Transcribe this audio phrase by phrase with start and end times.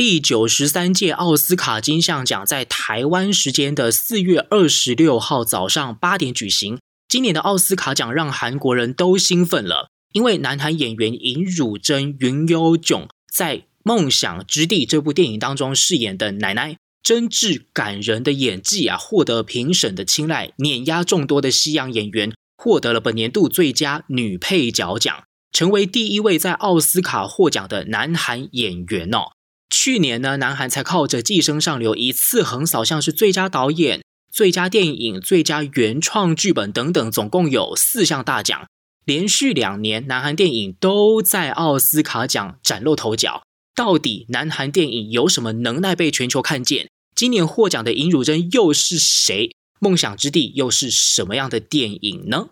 [0.00, 6.78] 第九十三届奥斯卡金像奖在台湾时间的四月二十六号早上八点举行。
[7.06, 29.32] 今年的奥斯卡奖让韩国人都兴奋了，因为南韩演员尹汝贞、云悠炯在《梦想之地》这部电影当中饰演的奶奶，真挚感人的演技啊，获得评审的青睐，碾压众多的西洋演员，获得了本年度最佳女配角奖，成为第一位在奥斯卡获奖的南韩演员哦。
[29.70, 34.02] 去年呢，南韩才靠着《寄生上流》一次横扫，像是最佳导演。
[34.32, 38.66] 最佳电影、最佳原创剧本等等，总共有四项大奖。
[39.04, 43.42] 连续两年，南韩电影都在奥斯卡奖崭露头角。
[43.74, 46.88] 到底南韩电影有什么能耐被全球看见？
[47.14, 49.50] 今年获奖的尹汝贞又是谁？
[49.80, 52.50] 梦想之地又是什么样的电影呢？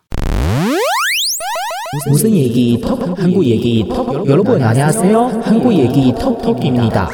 [2.09, 3.19] 무슨 얘기 턱?
[3.19, 4.27] 한국 얘기 턱?
[4.29, 5.41] 여러분 안녕하세요.
[5.43, 7.09] 한국 얘기 턱턱입니다.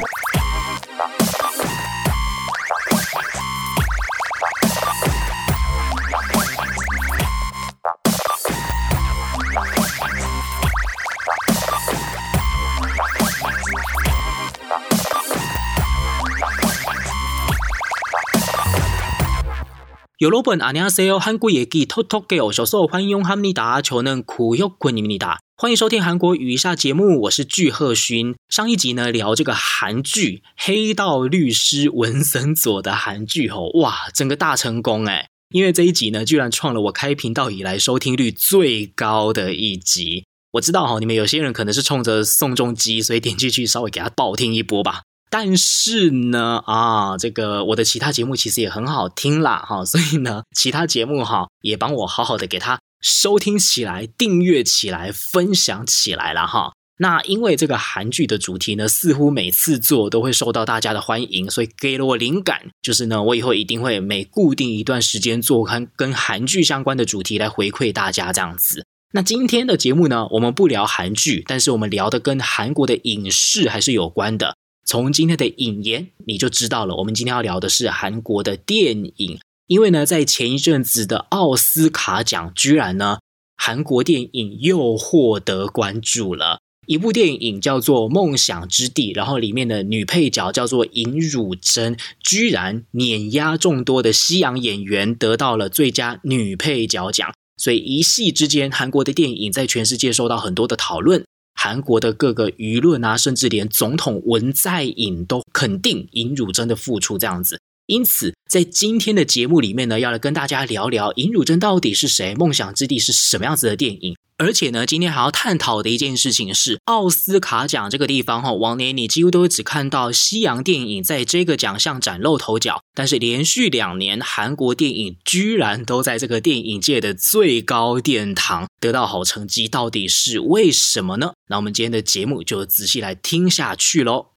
[20.43, 28.35] 本阿尼亚塞欧韩国野记偷偷给我小时候欢迎用哈密达求能苦又困你们达，欢迎收听韩国语一下节目，我是具赫勋。
[28.49, 40.25] 上一集呢聊这个韩剧《黑道律师文森佐》的韩剧吼，哇，整个大成功诶，因为这一集呢居然创了我开频道以来收听率最高的一集。
[40.53, 45.03] 我知道哈，你们有些人可能是冲着宋仲基，所以点进去稍微给他爆听一波吧。
[45.37, 56.71] 但是呢，啊，这个我的其他节目其实也很好听啦，哈，所以呢， 其他节目哈也帮我好好的给他收听起来、订阅起来、分享起来了哈。
[56.99, 68.87] 那因为这个韩剧的主题呢，似乎每次做都会受到大家的欢迎，所以给了我灵感，就是呢，我以后一定会每固定一段时间做跟跟韩剧相关的主题来回馈大家这样子。
[69.11, 74.55] 那今天的节目呢，我们不聊韩剧，但是我们聊的跟韩国的影视还是有关的。
[74.85, 83.19] 从今天的引言你就知道了，我们今天要聊的是韩国的电影，因为呢，在前一阵子的奥斯卡奖，居然呢，
[83.57, 86.59] 韩国电影又获得关注了。
[86.87, 97.33] 一部电影叫做《梦想之地》，然后里面的女配角叫做尹汝贞，居然碾压众多的西洋演员，得到了最佳女配角奖。
[97.57, 101.25] 所以一夕之间，韩国的电影在全世界受到很多的讨论。
[101.55, 107.61] 韩国的各个舆论啊，甚至连总统文在寅都肯定尹汝贞的付出，这样子。
[107.87, 114.17] 因此，在今天的节目里面呢，要来跟大家聊聊尹汝贞到底是谁，《梦想之地》是什么样子的电影。
[114.37, 131.35] 而且呢，今天还要探讨的一件事情是，奥斯卡奖这个地方哈，往年你几乎都只看到西洋电影在这个奖项崭露头角，但是连续两年，韩国电影居然都在这个电影界的最高殿堂得到好成绩，到底是为什么呢？
[131.49, 134.34] 那我们今天的节目就仔细来听下去喽。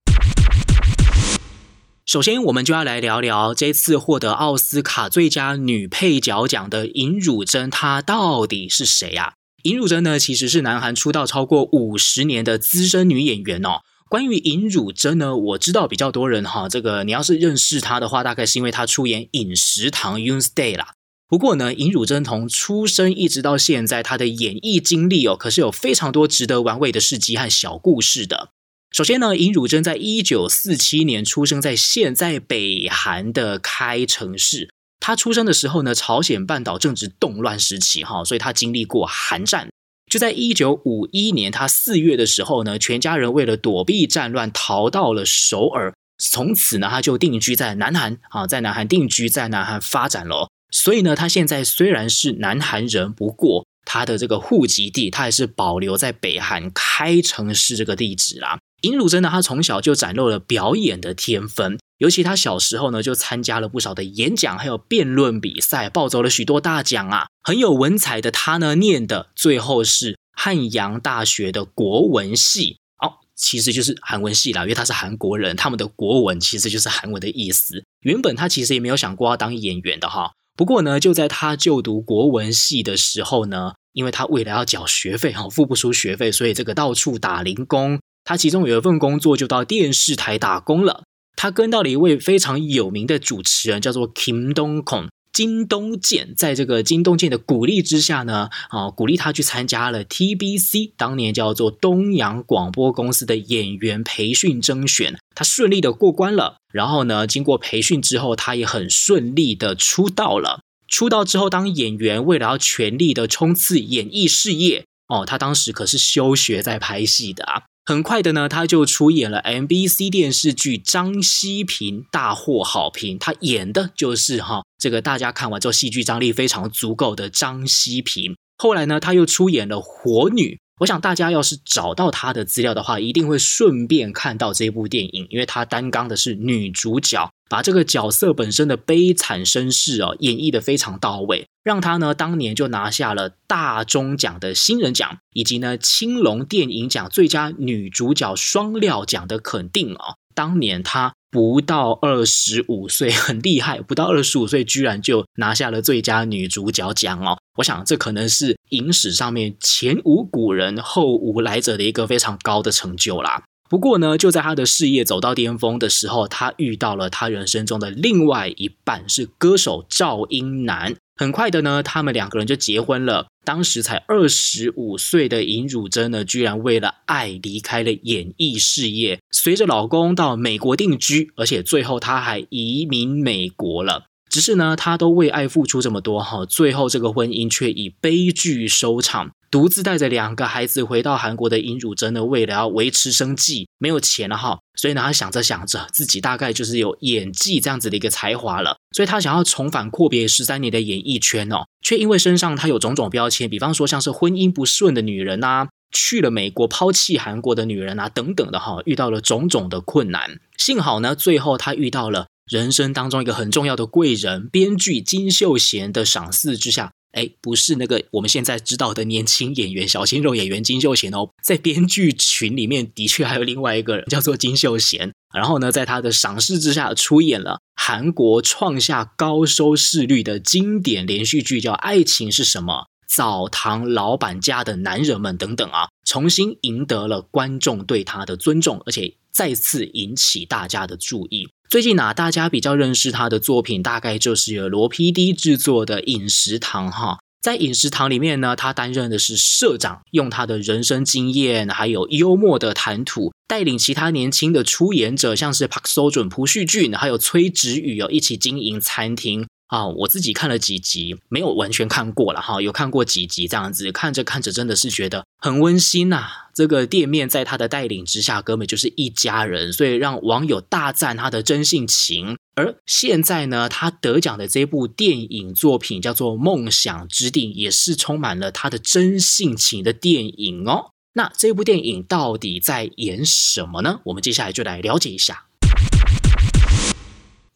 [2.07, 9.33] 首先，我们就要来聊聊这次获得奥斯卡最佳女配角奖的尹汝贞，她到底是谁呀？
[9.63, 13.81] 尹汝贞呢，其实是南韩出道超过五十年的资深女演员哦。
[14.09, 20.93] 关于尹汝贞呢，我知道比较多人哈，这个你要是认识她的话，大概是因为她出演《饮食堂》Yoonstay 啦。
[21.27, 28.51] 不过呢，尹汝贞从出生一直到现在，她的演艺经历哦，可是有非常多值得玩味的事迹和小故事的。
[28.97, 34.71] 首先呢，尹汝贞在一九四七年出生在现在北韩的开城市。
[34.99, 39.69] 他出生的时候呢，朝鲜半岛正值动乱时期，哈，所以他经历过韩战。
[40.11, 45.93] 就在一九五一年，他四月的时候呢，全家人为了躲避战乱，逃到了首尔。
[46.17, 50.49] 从此呢，他就定居在南韩，啊，在南韩定居，在南韩发展了。
[50.71, 58.57] 所以呢，他现在虽然是南韩人，不过他的这个户籍地，他还是保留在北韩开城市这个地址啦。
[58.81, 67.27] 尹汝贞呢，他从小就展露了表演的天分，尤其他小时候呢，就参加了不少的演讲，还有辩论比赛，抱走了许多大奖啊。
[67.41, 77.83] 很有文采的他呢，念的最后是汉阳大学的国文系哦，其实就是韩文系啦，因为他是韩国人，他们的国文其实就是韩文的意思。
[78.01, 87.99] 原本他其实也没有想过要当演员的哈，不过呢，就在他就读国文系的时候呢，因为他为了要缴学费哈，付不出学费，所以这个到处打零工。
[88.27, 91.03] 他其中有一份工作就到电视台打工了。
[91.37, 95.07] 他跟到了一位非常有名的主持人，叫做 Kim Dong Kong。
[95.31, 106.57] 金东健，在这个金东健的鼓励之下呢，啊，鼓励他去参加了 TBC 当年叫做东阳广播公司的演员培训甄选，他顺利的过关了。
[106.73, 110.59] 然后呢，经过培训之后，他也很顺利的出道了。
[110.89, 117.63] 出道之后当演员，为了要全力的冲刺演艺事业，哦，他当时可是休学在拍戏的啊。
[117.87, 123.17] 很快的呢，他就出演了 MBC 电视剧《张西平》，大获好评。
[123.17, 128.35] 他演的就是哈，这个大家看完之后戏剧张力非常足够的张西平。
[128.57, 130.55] 后来呢，他又出演了《火女》。
[130.79, 150.17] 我想大家要是找到他的资料的话，一定会顺便看到这部电影，因为他担纲的是女主角，把这个角色本身的悲惨身世啊演绎得非常到位，让他呢当年就拿下了大钟奖的新人奖，以及呢青龙电影奖最佳女主角双料奖的肯定哦。
[150.37, 157.39] 当年他不到二十五岁，很厉害，不到二十五岁居然就拿下了最佳女主角奖哦。
[157.57, 163.41] 我想这可能是影史上面前无古人后无来者的一个非常高的成就啦。
[163.67, 170.95] 不过呢，就在他的事业走到巅峰的时候，他遇到了他人生中的另外一半，是歌手赵英男。
[171.17, 173.27] 很快的呢，他们两个人就结婚了。
[173.43, 184.05] 当时才二十五岁的尹汝贞呢，居然为了爱离开了演艺事业，随着老公到美国定居，而且最后她还移民美国了。
[184.29, 189.31] 只是呢，她都为爱付出这么多哈，最后这个婚姻却以悲剧收场。
[189.49, 210.39] 独自带着两个孩子回到韩国的尹汝贞呢，为了要维持生计，没有钱了哈，所以呢，她想着想着，自己大概就是有演技这样子的一个才华了，所以她想要重返阔别十三年的演艺圈哦，却因为身上她有种种标签，比方说像是婚姻不顺的女人啊，去了美国抛弃韩国的女人啊等等的哈，遇到了种种的困难。
[210.57, 216.91] 幸好呢，最后她遇到了人生当中一个很重要的贵人，编剧金秀贤的赏识之下。
[217.13, 225.11] 哎，不是那个我们现在知道的年轻演员小鲜肉演员金秀贤哦，在编剧群里面的确还有另外一个人叫做金秀贤。
[225.33, 232.73] 然后呢，在他的赏识之下，出演了韩国创下高收视率的经典连续剧，叫《爱情是什么》、
[233.15, 241.49] 《澡堂老板家的男人们》等等啊，重新赢得了观众对他的尊重，而且再次引起大家的注意。
[241.69, 247.19] 最近啊，大家比较认识他的作品，大概就是由罗 PD 制作的《饮食堂》哈。
[247.41, 259.46] 在《饮食堂》里面呢，他担任的是社长，用他的人生经验还有幽默的谈吐，带领其他年轻的出演者，像是朴收准、朴叙俊，还有崔植宇哦，一起经营餐厅。
[259.67, 266.27] 啊，我自己看了几集，没有完全看过了哈，有看过几集这样子，看着看着真的是觉得很温馨呐。
[266.55, 272.37] 这个店面在他的带领之下，根本就是一家人，所以让网友大赞他的真性情。
[272.55, 280.91] 而现在呢，他得奖的这部电影作品叫做《梦想之地》，也是充满了他的真性情的电影哦。
[281.13, 283.99] 那这部电影到底在演什么呢？
[284.05, 285.46] 我们接下来就来了解一下。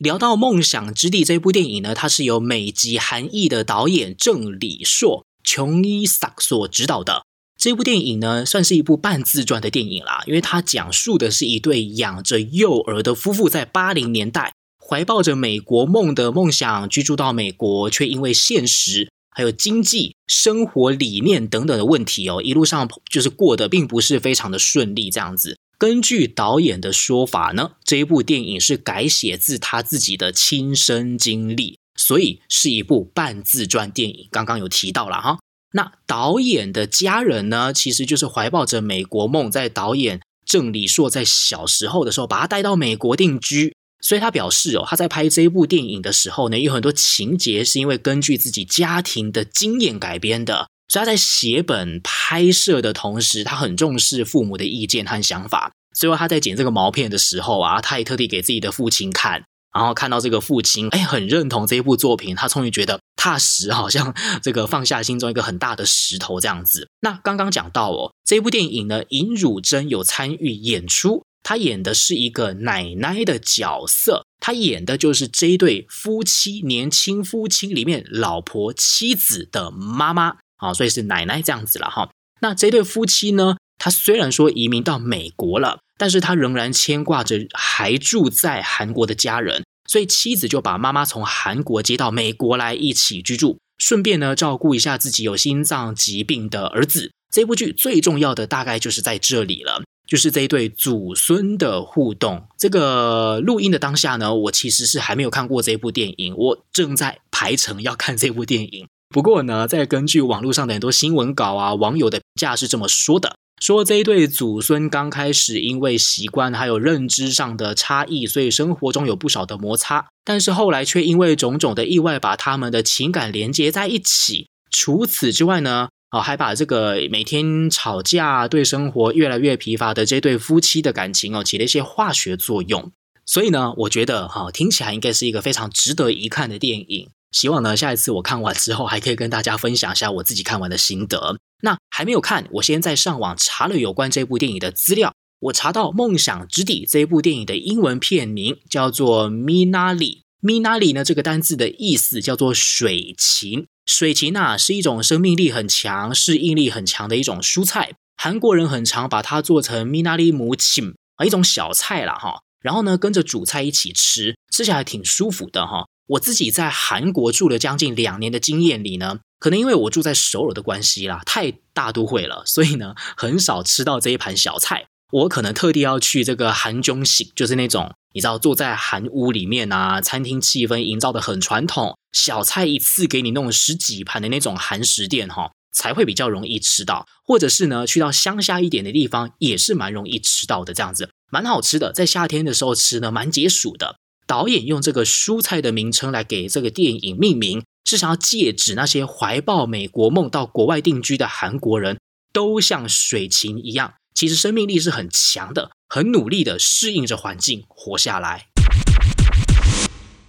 [0.02, 7.28] 聊到《梦想之地》这部电影呢，它是由美籍韩裔的导演郑李硕琼伊萨所执导的。
[7.56, 25.60] 这部电影呢，算是一部半自传的电影啦，因为它讲述的是一对养着幼儿的夫妇在八零年代怀抱着美国梦的梦想居住到美国，却因为现实还有经济、生活理念等等的问题哦，一路上就是过得并不是非常的顺利这样子。
[25.82, 34.28] 根据导演的说法呢，这一部电影是改写自他自己的亲身经历，所以是一部半自传电影。
[34.30, 35.40] 刚刚有提到了哈，
[35.74, 43.74] 那导演的家人呢，其实就是怀抱着美国梦，在导演郑李硕在小时候的时候，把他带到美国定居。
[44.04, 50.68] 所以他表示哦，他在拍这一部电影的时候呢，有很多情节是因为根据自己家庭的经验改编的。
[50.92, 55.72] 所以他在写本拍摄的同时，他很重视父母的意见和想法。
[55.96, 66.90] 最后他在剪这个毛片的时候啊，他也特地给自己的父亲看，然后看到这个父亲哎，很认同这一部作品，他终于觉得踏实，好像这个放下心中一个很大的石头这样子。
[67.00, 80.36] 那刚刚讲到哦，这部电影呢，尹汝贞有参与演出，她演的是一个奶奶的角色，她演的就是这一对夫妻年轻夫妻里面老婆妻子的妈妈。
[80.62, 82.10] 啊，所以是奶奶这样子了哈。
[82.40, 97.12] 那这对夫妻呢，他虽然说移民到美国了，但是他仍然牵挂着还住在韩国的家人，所以妻子就把妈妈从韩国接到美国来一起居住，顺便呢照顾一下自己有心脏疾病的儿子。
[97.34, 99.82] 这部剧最重要的大概就是在这里了。
[100.08, 102.46] 就是这一对祖孙的互动。
[102.58, 108.90] 这个录音的当下呢，我其实是还没有看过这部电影，我正在排程要看这部电影。
[109.12, 124.48] 不过呢，再根据网络上的很多新闻稿啊，网友的评价是这么说的：说这一对祖孙刚开始因为习惯还有认知上的差异，所以生活中有不少的摩擦，但是后来却因为种种的意外，把他们的情感连接在一起。
[124.72, 132.90] 除此之外呢，哦，还把这个每天吵架、对生活越来越疲乏的这对夫妻的感情哦，起了一些化学作用。
[133.26, 137.10] 所以呢，我觉得哈，听起来应该是一个非常值得一看的电影。
[137.32, 141.38] 希望呢，下一次我看完之后，还可以跟大家分享一下我自己看完的心得。
[141.64, 145.14] 那还没有看，我先在上网查了有关这部电影的资料。
[145.40, 150.20] 我查到《梦想之地》这部电影的英文片名叫做 Minari。
[150.42, 153.66] Minari 呢，这个单字的意思叫做水芹。
[153.86, 157.94] 水芹啊，是一种生命力很强、适应力很强的一种蔬菜。
[158.18, 162.42] 韩国人很常把它做成 Minari 무침啊，一种小菜啦哈。
[162.62, 165.88] 然后呢，跟着主菜一起吃，吃起来挺舒服的哈。
[166.12, 174.88] 我自己在韩国住了将近两年的经验里呢，可能因为我住在首尔的关系啦，太大都会了，所以呢，很少吃到这一盘小菜。
[175.12, 187.08] 我可能特地要去这个韩中喜，就是那种你知道坐在韩屋里面啊，餐厅气氛营造得很传统，小菜一次给你弄十几盘的那种韩食店哈，才会比较容易吃到。
[187.26, 193.96] 或者是呢，去到乡下一点的地方，也是蛮容易吃到的，这样子蛮好吃的，在夏天的时候吃呢，蛮解暑的。
[194.32, 202.00] 导演用这个蔬菜的名称来给这个电影命名，是想要借指那些怀抱美国梦到国外定居的韩国人，
[202.32, 203.96] 都像水芹一样。
[204.16, 208.48] 其实生命力是很强的，很努力的适应着环境活下来。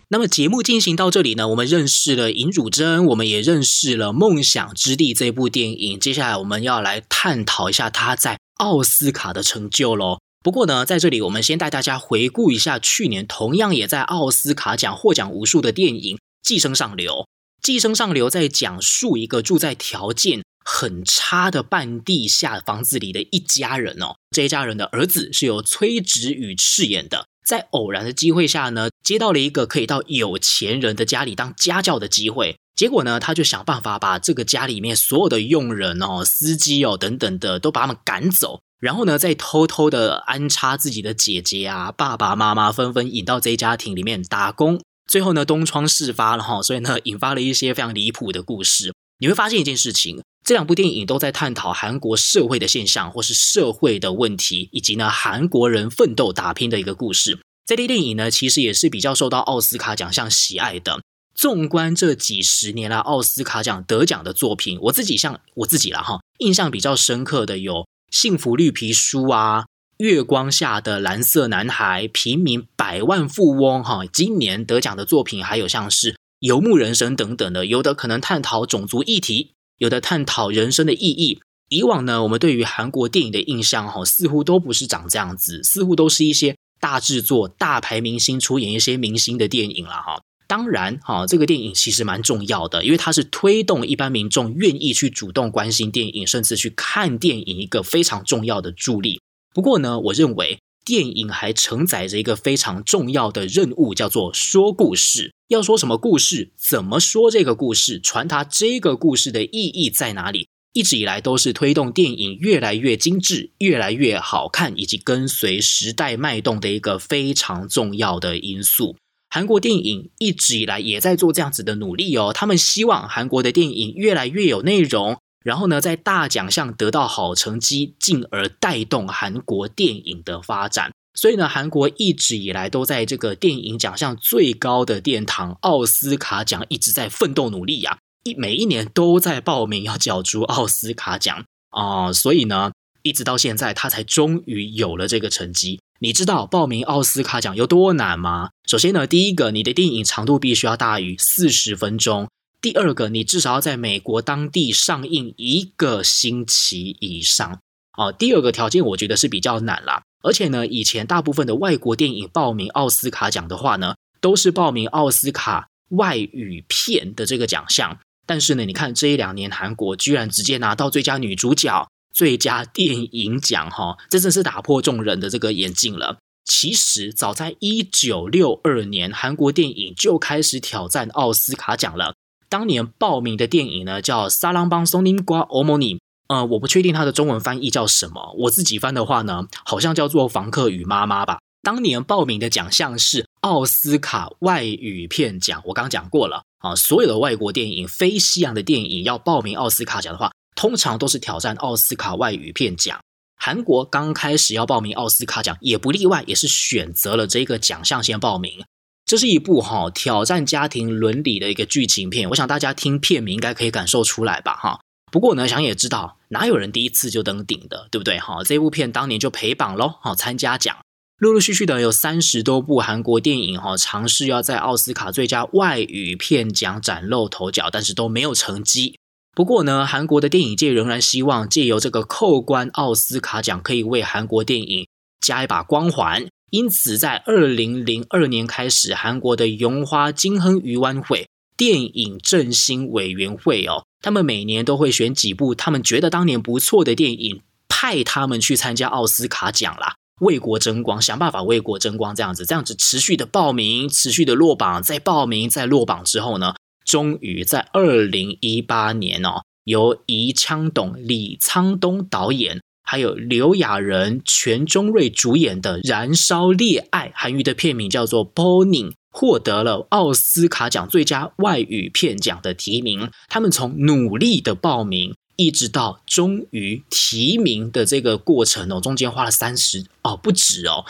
[0.08, 6.00] 那么节目进行到这里呢，我们认识了尹汝贞，我们也认识了《梦想之地》这部电影。
[6.00, 10.18] 接下来我们要来探讨一下他在奥斯卡的成就喽。
[10.42, 17.12] 不过呢，在这里我们先带大家回顾一下去年同样也在奥斯卡奖获奖无数的电影《寄生上流》。
[17.62, 48.92] 《寄生上流》在讲述一个住在条件很差的半地下房子里的一家人哦，这一家人的儿子是由崔植宇饰演的，在偶然的机会下呢，接到了一个可以到有钱人的家里当家教的机会，结果呢，他就想办法把这个家里面所有的佣人哦、司机哦等等的都把他们赶走，然后呢，再偷偷的安插自己的姐姐啊、爸爸妈妈纷纷引到这一家庭里面打工，最后呢，东窗事发了哈，所以呢，引发了一些非常离谱的故事。
[49.20, 50.20] 你会发现一件事情。
[50.44, 57.38] 这两部电影都在探讨韩国社会的现象，或是社会的问题，以及呢韩国人奋斗打拼的一个故事。
[57.64, 61.00] 这类电影呢，其实也是比较受到奥斯卡奖项喜爱的。
[61.36, 67.74] 纵观这几十年来奥斯卡奖得奖的作品，我自己像我自己啦哈，印象比较深刻的有
[68.12, 69.62] 《幸福绿皮书》啊，
[69.96, 74.04] 《月光下的蓝色男孩》、《平民百万富翁》哈。
[74.04, 79.52] 今年得奖的作品还有像是《游牧人生》等等的，有的可能探讨种族议题。
[79.78, 81.40] 有的探讨人生的意义。
[81.70, 90.20] 以往呢，我们对于韩国电影的印象，哈，似乎都不是长这样子，似乎都是一些大制作、大牌明星出演一些明星的电影了，哈。
[90.52, 99.18] 当然，哈，这个电影其实蛮重要的，因为它是推动一般民众愿意去主动关心电影，甚至去看电影一个非常重要的助力。
[99.54, 100.58] 不过呢，我认为。
[100.84, 105.32] 电影还承载着一个非常重要的任务，叫做说故事。
[105.46, 106.50] 要说什么故事？
[106.58, 108.00] 怎么说这个故事？
[108.00, 110.48] 传达这个故事的意义在哪里？
[110.72, 118.96] 一直以来都是推动电影越来越精致、越来越好看，以及跟随时代脉动的一个非常重要的因素。
[119.34, 122.34] 韩国电影一直以来也在做这样子的努力哦。
[122.34, 125.16] 他们希望韩国的电影越来越有内容。
[125.42, 130.92] 然后呢，在大奖项得到好成绩，进而带动韩国电影的发展。
[131.14, 142.70] 所以呢，韩国一直以来都在这个电影奖项最高的殿堂奥斯卡奖一直在奋斗努力呀，一每一年都在报名要角逐奥斯卡奖啊，所以呢，
[143.02, 145.80] 一直到现在他才终于有了这个成绩。
[146.02, 148.50] 你知道报名奥斯卡奖有多难吗？
[148.66, 152.28] 首先呢，第一个，你的电影长度必须要大于四十分钟。
[152.60, 157.60] 第二个，你至少要在美国当地上映一个星期以上。
[157.96, 160.02] 哦，第二个条件我觉得是比较难啦。
[160.24, 167.96] 而且呢，以前大部分的外国电影报名奥斯卡奖的话呢，都是报名奥斯卡外语片的这个奖项。
[168.26, 176.18] 但是呢，你看这一两年韩国居然直接拿到最佳女主角、最佳电影奖，哈，这真是打破众人的这个眼镜了。
[176.44, 182.14] 其实早在一九六二年，韩国电影就开始挑战奥斯卡奖了。
[182.48, 185.94] 当年报名的电影呢，叫《撒浪帮松林瓜欧莫尼》，
[186.28, 191.38] 呃，我不确定它的中文翻译叫什么，我自己翻的话呢，好像叫做《房客与妈妈》吧。
[191.62, 200.31] 当年报名的奖项是奥斯卡外语片奖，我刚讲过了啊，所有的外国电影、非西洋的电影要报名奥斯卡奖的话，
[200.62, 202.96] 通常都是挑战奥斯卡外语片奖。
[203.34, 208.62] 韩国刚开始要报名奥斯卡奖，也不例外，也是选择了这个奖项先报名。
[209.04, 214.78] 这是一部哈挑战家庭伦理的一个剧情片，我想大家听片名应该可以感受出来吧哈。
[215.10, 218.44] 不过呢，想也知道，哪有人第一次就登顶的，对不对哈？
[218.44, 220.76] 这部片当年就陪榜喽，哈，参加奖，
[221.18, 229.00] 陆陆续续的有三十多部韩国电影哈，尝试要在奥斯卡最佳外语片奖崭露头角，但是都没有成绩。
[229.34, 234.86] 不过呢，韩国的电影界仍然希望借由这个扣关奥斯卡奖，可以为韩国电影
[235.20, 236.26] 加一把光环。
[236.50, 262.60] 因此，在二零零二年开始，韩国的永花金亨鱼湾会电影振兴委员会哦，他们每年都会选几部他们觉得当年不错的电影，派他们去参加奥斯卡奖啦，为国争光，想办法为国争光，这样子，这样子持续的报名，持续的落榜，在报名，在落榜之后呢，终于在二零一八年哦，由宜昌董、李沧东导演。
[262.84, 273.08] 还有刘亚仁、全中瑞主演的《燃烧烈爱》，韩语的片名叫做《Burning》，获得了奥斯卡奖最佳外语片奖的提名。
[273.28, 280.84] 他们从努力的报名，一直到终于提名的这个过程哦，中间花了三十哦，不止哦，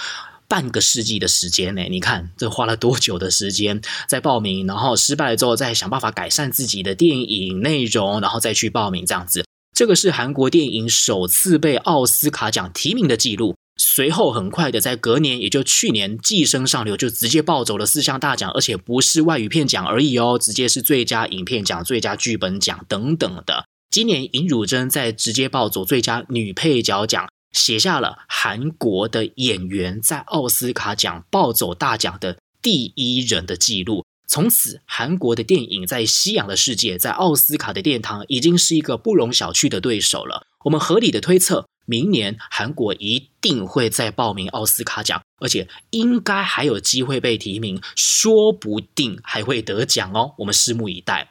[0.52, 1.80] 半个世纪的时间呢。
[1.88, 9.46] 你看这花了多久的时间在报名，然后失败了之后再想办法改善自己的电影内容，然后再去报名这样子。
[9.74, 13.54] 这个是韩国电影首次被奥斯卡奖提名的记录。
[13.78, 23.64] 随后很快的，在隔年，也就去年，《寄生上流》就直接抱走了四项大奖，而且不是外语片奖而已哦，直接是最佳影片奖、最佳剧本奖等等的。
[23.90, 34.04] 今年尹汝贞在直接抱走最佳女配角奖，写下了韩国的演员在奥斯卡奖暴走大奖的第一人的记录。
[34.26, 40.46] 从此，韩国的电影在西洋的世界，在奥斯卡的殿堂，已经是一个不容小觑的对手了。
[40.64, 50.32] 我们合理的推测，明年韩国一定会再报名奥斯卡奖，而且应该还有机会被提名，说不定还会得奖哦。
[50.38, 51.28] 我们拭目以待。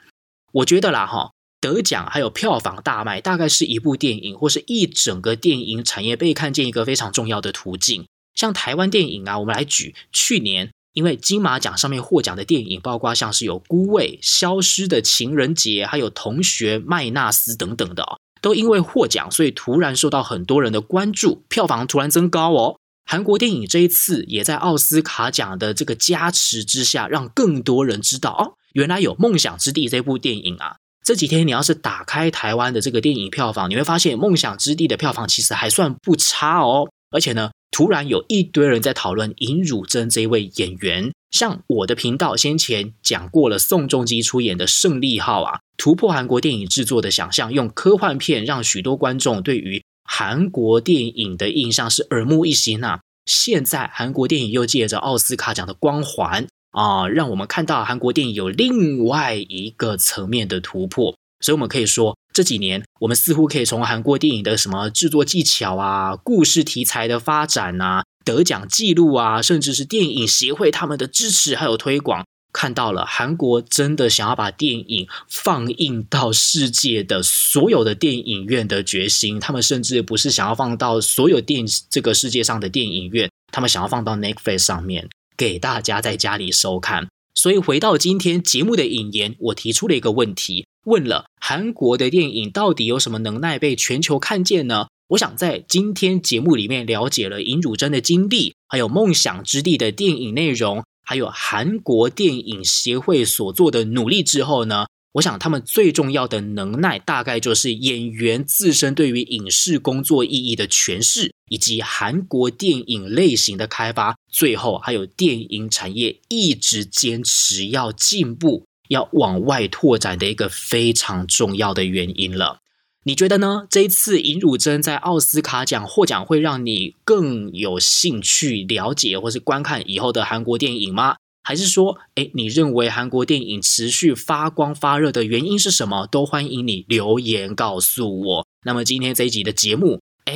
[0.52, 1.32] 我觉得啦，哈，
[1.62, 8.06] 得奖还有票房大卖，大概是一部电影或是一整个电影产业被看见一个非常重要的途径。
[8.36, 10.72] 像台湾电影啊，我们来举去年。
[10.94, 18.06] 因为金马奖上面获奖的电影，包括像是有《孤味》、《消失的情人节》，还有《同学麦纳斯》等等的，
[18.42, 22.76] 都因为获奖，所以突然受到很多人的关注，票房突然增高哦。
[23.06, 30.76] 韩国电影这一次也在奥斯卡奖的这个加持之下，让更多人知道哦，原来有《梦想之地》这部电影啊。
[31.12, 37.52] 这几天你要是打开台湾的这个电影票房，你会发现《梦想之地》的票房其实还算不差哦，而且呢。
[37.70, 53.00] 突然有一堆人在讨论尹汝贞这位演员，像我的频道先前讲过了，宋仲基出演的《胜利号》啊，突破韩国电影制作的想象，用科幻片让许多观众对于韩国电影的印象是耳目一新啊。
[53.26, 62.18] 现在韩国电影又借着奥斯卡奖的光环啊，让我们看到韩国电影有另外一个层面的突破，所以我们可以说。
[62.34, 79.38] 这几年，我们似乎可以从韩国电影的什么制作技巧啊、故事题材的发展啊、得奖记录啊，甚至是电影协会他们的支持还有推广，看到了韩国真的想要把电影放映到世界的所有的电影院的决心。
[79.38, 85.10] 他们甚至不是想要放到所有电这个世界上的电影院，他们想要放到 Netflix 上面
[85.42, 87.08] 给大家在家里收看。
[87.34, 90.68] 所以回到今天节目的引言，我提出了一个问题。
[90.86, 94.86] 问了韩国的电影到底有什么能耐被全球看见呢？
[95.08, 118.66] 我想在今天节目里面了解了尹汝贞的经历，还有《梦想之地》的电影内容，还有韩国电影协会所做的努力之后呢，我想他们最重要的能耐大概就是演员自身对于影视工作意义的诠释，以及韩国电影类型的开发，最后还有电影产业一直坚持要进步。
[118.90, 122.60] 要往外拓展的一个非常重要的原因了，
[123.06, 123.66] 你觉得呢？
[123.70, 131.16] 这一次尹汝贞在奥斯卡奖获奖，会让你更有兴趣了解或是观看以后的韩国电影吗？
[131.44, 136.08] 还是说，诶，你认为韩国电影持续发光发热的原因是什么？
[136.08, 138.48] 都欢迎你留言告诉我。
[138.66, 140.00] 那么今天这一集的节目。
[140.26, 140.36] 哎，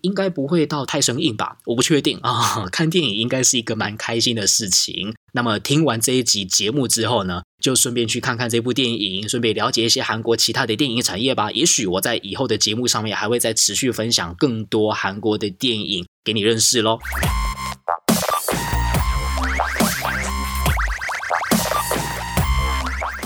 [0.00, 1.58] 应该不会到太生硬吧？
[1.66, 2.66] 我不确定啊。
[2.72, 5.14] 看电影应该是一个蛮开心的事情。
[5.34, 11.52] 那么听完这一集节目之后呢，就顺便去看看这部电影，顺便了解一些韩国其他的电影产业吧。
[11.52, 16.98] 也许我在以后的节目上面还会再持续分享更多韩国的电影给你认识喽。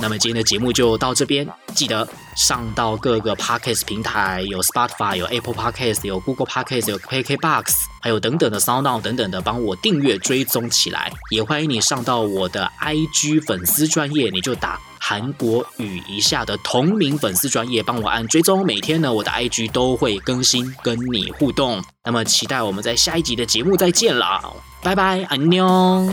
[0.02, 11.12] 那么今天的节目就到这边，记得上到各个 Podcast 平台，有 Spotify，有 Apple Podcast，有 Google Podcast，有 KKBox，还有等等的 Sound 等等的，帮我订阅追踪起来。
[11.30, 18.66] 也欢迎你上到我的 IG 粉丝专业，你就打韩国语一下的同名粉丝专业，帮我按追踪。
[18.66, 21.80] 每天呢，我的 IG 都会更新，跟你互动。
[22.04, 26.12] 那么期待我们在下一集的节目再见了，拜拜，安妞。